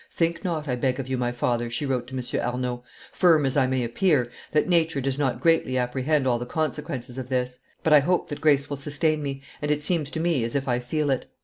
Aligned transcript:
"Think 0.09 0.43
not, 0.43 0.67
I 0.67 0.75
beg 0.75 0.99
of 0.99 1.07
you, 1.07 1.15
my 1.15 1.31
father," 1.31 1.69
she 1.69 1.85
wrote 1.85 2.07
to 2.07 2.15
M. 2.15 2.23
Arnauld, 2.23 2.81
"firm 3.11 3.45
as 3.45 3.55
I 3.55 3.67
may 3.67 3.83
appear, 3.83 4.31
that 4.51 4.67
nature 4.67 4.99
does 4.99 5.19
not 5.19 5.39
greatly 5.39 5.77
apprehend 5.77 6.25
all 6.25 6.39
the 6.39 6.45
consequences 6.47 7.19
of 7.19 7.29
this; 7.29 7.59
but 7.83 7.93
I 7.93 7.99
hope 7.99 8.29
that 8.29 8.41
grace 8.41 8.67
will 8.67 8.77
sustain 8.77 9.21
me, 9.21 9.43
and 9.61 9.69
it 9.69 9.83
seems 9.83 10.09
to 10.09 10.19
me 10.19 10.43
as 10.43 10.55
if 10.55 10.67
I 10.67 10.79
feel 10.79 11.11
it." 11.11 11.27